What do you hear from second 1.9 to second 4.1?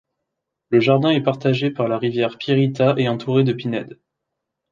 rivière Pirita et entouré de pinèdes.